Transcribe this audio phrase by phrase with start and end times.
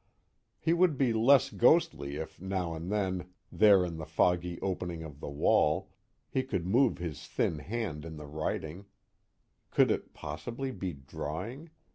[0.58, 5.20] _"He would be less ghostly if now and then, there in the foggy opening of
[5.20, 5.90] the wall,
[6.30, 8.86] he could move his thin hand in the writing
[9.70, 11.68] could it possibly be drawing?